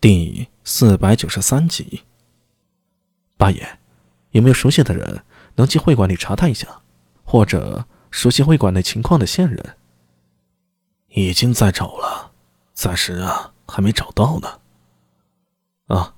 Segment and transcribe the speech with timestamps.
[0.00, 2.04] 第四百九十三集。
[3.36, 3.78] 八爷，
[4.30, 5.24] 有没有熟悉的人
[5.56, 6.80] 能去会馆里查探一下，
[7.22, 9.76] 或者熟悉会馆内情况的线人？
[11.08, 12.32] 已经在找了，
[12.72, 14.60] 暂时啊还没找到呢。
[15.88, 16.14] 啊，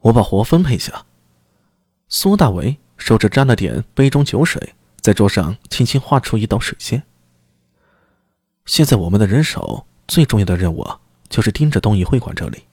[0.00, 1.06] 我把活分配一下。
[2.08, 7.04] 苏大为手指沾了点杯中酒水，在桌上轻轻画出一道水线。
[8.66, 12.64] 现在我们的人手最重要的任务啊，就是盯着东夷会馆这里。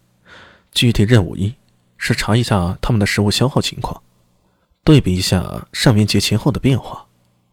[0.71, 1.55] 具体任务一
[1.97, 4.01] 是查一下他们的食物消耗情况，
[4.83, 7.07] 对比一下上元节前后的变化。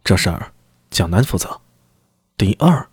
[0.05, 0.52] 这事儿
[0.91, 1.60] 蒋楠负责。
[2.37, 2.88] 第二，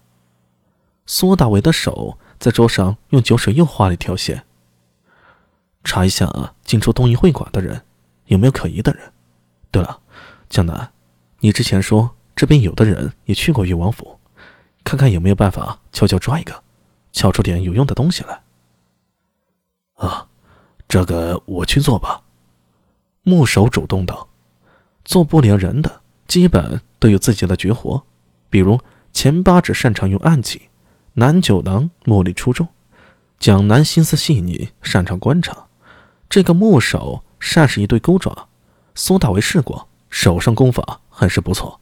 [1.05, 4.45] 苏大伟的手在桌上用酒水又画了一条线，
[5.84, 7.84] 查一下进出东夷会馆的人
[8.26, 9.14] 有没有可疑的人。
[9.70, 10.00] 对了，
[10.50, 10.92] 江南，
[11.40, 14.20] 你之前说这边有的人也去过越王府，
[14.84, 16.64] 看看有没有办法悄悄抓一个，
[17.12, 18.42] 撬出点有用的东西来。
[20.06, 20.28] 啊，
[20.90, 22.22] 这个我去做吧。
[23.24, 24.28] 木手主动道
[25.06, 28.04] ：“做不良人的，基本都有自己的绝活，
[28.50, 28.78] 比如
[29.14, 30.64] 钱八指擅长用暗器，
[31.14, 32.68] 南九郎目力出众，
[33.40, 35.68] 蒋南心思细腻，擅长观察。
[36.30, 38.50] 这个木手善使一对钩爪，
[38.94, 41.80] 苏大为试过，手上功法很是不错，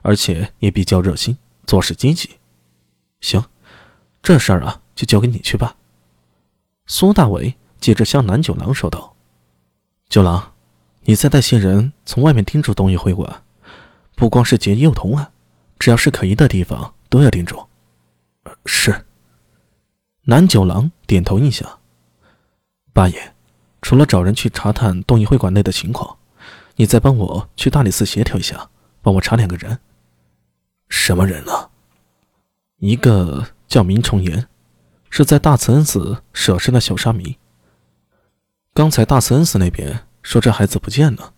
[0.00, 2.30] 而且也比较热心，做事积极。
[3.20, 3.44] 行，
[4.22, 5.74] 这事儿啊，就交给你去办。”
[6.90, 9.14] 苏大伟接着向南九郎说道
[10.08, 10.52] ：“九郎，
[11.02, 13.44] 你再带些人从外面盯住东夷会馆，
[14.16, 15.30] 不光是劫幼童啊，
[15.78, 17.66] 只要是可疑的地方都要盯住。
[18.64, 19.04] ”“是。”
[20.24, 21.78] 南九郎点头应下。
[22.94, 23.34] 八爷，
[23.82, 26.16] 除了找人去查探东夷会馆内的情况，
[26.76, 28.70] 你再帮我去大理寺协调一下，
[29.02, 29.78] 帮我查两个人。
[30.88, 31.68] 什么人呢？
[32.78, 34.48] 一个叫明重言。
[35.10, 37.38] 是在大慈恩寺舍身的小沙弥。
[38.74, 41.32] 刚才大慈恩寺那边说这孩子不见了，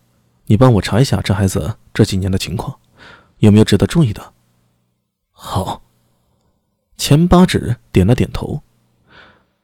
[0.47, 2.79] 你帮我查一下这孩子这几年的情况，
[3.39, 4.33] 有没有值得注意的？
[5.33, 5.83] 好。
[6.97, 8.63] 钱八指点了点头。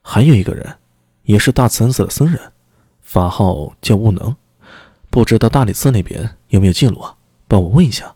[0.00, 0.78] 还有一个人，
[1.24, 2.52] 也是大慈恩寺的僧人，
[3.02, 4.34] 法号叫悟能，
[5.10, 7.16] 不知道大理寺那边有没有记录啊？
[7.46, 8.14] 帮我问一下。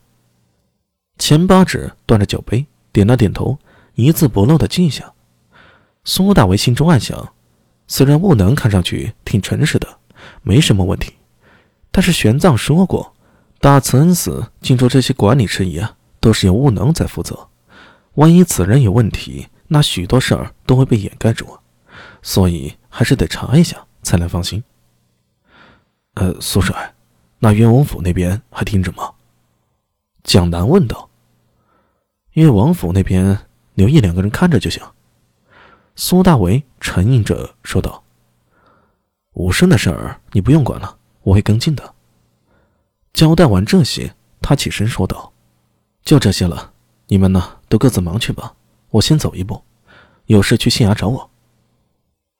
[1.18, 3.58] 钱八指端着酒杯，点了点头，
[3.94, 5.12] 一字不漏的记下。
[6.04, 7.32] 苏大为心中暗想：
[7.86, 9.98] 虽然悟能看上去挺诚实的，
[10.42, 11.14] 没什么问题，
[11.90, 13.14] 但是玄奘说过，
[13.60, 17.48] 大慈恩寺进出这些管理事宜啊，都是由悟能在负责。
[18.14, 21.58] 万一此人有问题，那许多事儿都会被掩盖住，
[22.22, 24.62] 所以还是得查一下才能放心。
[26.14, 26.94] 呃，苏帅，
[27.38, 29.12] 那越王府那边还盯着吗？
[30.24, 31.08] 蒋楠问道。
[32.32, 33.38] 越王府那边
[33.74, 34.82] 留一两个人看着就行。
[36.02, 38.02] 苏大为沉吟着说道
[39.36, 41.94] ：“武生的事儿你不用管了，我会跟进的。”
[43.12, 45.30] 交代完这些，他起身说道
[46.02, 46.72] ：“就这些了，
[47.08, 48.54] 你们呢都各自忙去吧，
[48.88, 49.62] 我先走一步，
[50.24, 51.30] 有事去县衙找我。”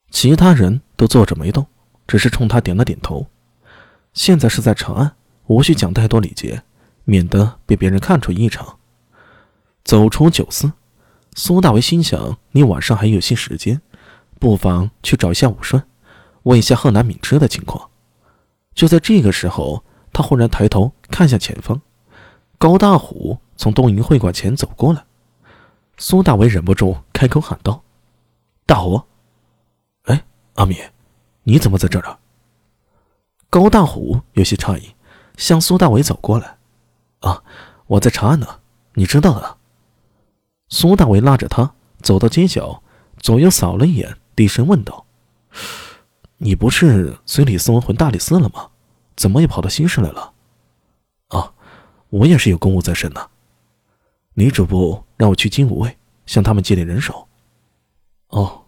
[0.09, 1.63] 其他人都坐着没动，
[2.07, 3.27] 只是冲他点了点头。
[4.13, 6.63] 现在是在长安，无需讲太多礼节，
[7.03, 8.79] 免得被别人看出异常。
[9.83, 10.71] 走出酒肆。
[11.33, 13.81] 苏大为心想：“你晚上还有些时间，
[14.37, 15.81] 不妨去找一下武顺，
[16.43, 17.89] 问一下贺南敏之的情况。”
[18.75, 21.81] 就在这个时候，他忽然抬头看向前方，
[22.57, 25.05] 高大虎从东营会馆前走过来。
[25.97, 27.81] 苏大为忍不住开口喊道
[28.67, 29.01] ：“大虎
[30.03, 30.25] ！”“哎，
[30.55, 30.77] 阿敏，
[31.43, 32.17] 你怎么在这儿？”
[33.49, 34.95] 高大虎有些诧异，
[35.37, 36.57] 向苏大为走过来。
[37.21, 37.41] “啊，
[37.87, 38.59] 我在查案呢，
[38.95, 39.57] 你知道的。”
[40.71, 42.81] 苏大伟拉着他走到街角，
[43.17, 45.05] 左右扫了一眼，低声问道
[46.39, 48.69] ：“你不是随李思文回大理寺了吗？
[49.17, 50.31] 怎么也跑到西市来了
[51.27, 51.53] ？”“啊，
[52.09, 53.29] 我也是有公务在身呢。
[54.33, 57.27] 李主簿让我去金吾卫向他们借点人手。
[58.29, 58.60] ”“哦。”